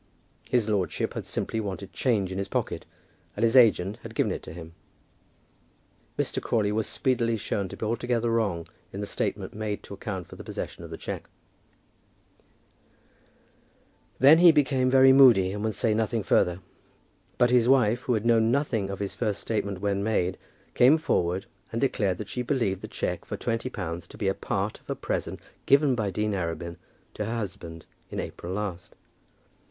His 0.49 0.67
lordship 0.67 1.13
had 1.13 1.27
simply 1.27 1.59
wanted 1.59 1.93
change 1.93 2.31
in 2.31 2.39
his 2.39 2.47
pocket, 2.47 2.87
and 3.35 3.43
his 3.43 3.55
agent 3.55 3.97
had 3.97 4.15
given 4.15 4.31
it 4.31 4.41
to 4.41 4.51
him. 4.51 4.73
Mr. 6.17 6.41
Crawley 6.41 6.71
was 6.71 6.87
speedily 6.87 7.37
shown 7.37 7.69
to 7.69 7.77
be 7.77 7.85
altogether 7.85 8.31
wrong 8.31 8.67
in 8.91 8.99
the 8.99 9.05
statement 9.05 9.53
made 9.53 9.83
to 9.83 9.93
account 9.93 10.25
for 10.25 10.35
possession 10.37 10.83
of 10.83 10.89
the 10.89 10.97
cheque. 10.97 11.29
Then 14.17 14.39
he 14.39 14.51
became 14.51 14.89
very 14.89 15.13
moody 15.13 15.51
and 15.51 15.63
would 15.63 15.75
say 15.75 15.93
nothing 15.93 16.23
further. 16.23 16.61
But 17.37 17.51
his 17.51 17.69
wife, 17.69 18.01
who 18.01 18.15
had 18.15 18.25
known 18.25 18.49
nothing 18.49 18.89
of 18.89 18.97
his 19.01 19.13
first 19.13 19.39
statement 19.39 19.81
when 19.81 20.03
made, 20.03 20.39
came 20.73 20.97
forward 20.97 21.45
and 21.71 21.79
declared 21.79 22.17
that 22.17 22.27
she 22.29 22.41
believed 22.41 22.81
the 22.81 22.87
cheque 22.87 23.23
for 23.23 23.37
twenty 23.37 23.69
pounds 23.69 24.07
to 24.07 24.17
be 24.17 24.27
a 24.27 24.33
part 24.33 24.79
of 24.79 24.89
a 24.89 24.95
present 24.95 25.39
given 25.67 25.93
by 25.93 26.09
Dean 26.09 26.31
Arabin 26.33 26.77
to 27.13 27.25
her 27.25 27.35
husband 27.35 27.85
in 28.09 28.19
April 28.19 28.51
last. 28.53 28.95